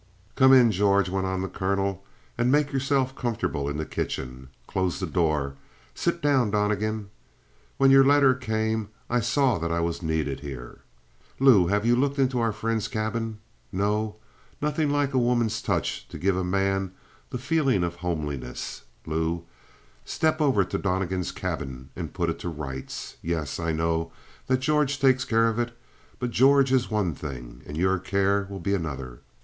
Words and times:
"Come 0.35 0.51
in, 0.51 0.71
George," 0.71 1.09
went 1.09 1.27
on 1.27 1.43
the 1.43 1.47
colonel, 1.47 2.03
"and 2.35 2.51
make 2.51 2.73
yourself 2.73 3.13
comfortable 3.15 3.69
in 3.69 3.77
the 3.77 3.85
kitchen. 3.85 4.47
Close 4.65 4.99
the 4.99 5.05
door. 5.05 5.53
Sit 5.93 6.23
down, 6.23 6.49
Donnegan. 6.49 7.11
When 7.77 7.91
your 7.91 8.03
letter 8.03 8.33
came 8.33 8.89
I 9.11 9.19
saw 9.19 9.59
that 9.59 9.71
I 9.71 9.79
was 9.79 10.01
needed 10.01 10.39
here. 10.39 10.79
Lou, 11.39 11.67
have 11.67 11.85
you 11.85 11.95
looked 11.95 12.17
into 12.17 12.39
our 12.39 12.51
friend's 12.51 12.87
cabin? 12.87 13.37
No? 13.71 14.15
Nothing 14.59 14.89
like 14.89 15.13
a 15.13 15.19
woman's 15.19 15.61
touch 15.61 16.07
to 16.07 16.17
give 16.17 16.35
a 16.35 16.43
man 16.43 16.93
the 17.29 17.37
feeling 17.37 17.83
of 17.83 17.97
homeliness, 17.97 18.81
Lou. 19.05 19.43
Step 20.03 20.41
over 20.41 20.63
to 20.63 20.79
Donnegan's 20.79 21.31
cabin 21.31 21.89
and 21.95 22.11
put 22.11 22.27
it 22.31 22.39
to 22.39 22.49
rights. 22.49 23.17
Yes, 23.21 23.59
I 23.59 23.71
know 23.71 24.11
that 24.47 24.61
George 24.61 24.99
takes 24.99 25.25
care 25.25 25.47
of 25.47 25.59
it, 25.59 25.77
but 26.17 26.31
George 26.31 26.71
is 26.71 26.89
one 26.89 27.13
thing, 27.13 27.61
and 27.67 27.77
your 27.77 27.99
care 27.99 28.47
will 28.49 28.59
be 28.59 28.73
another. 28.73 29.19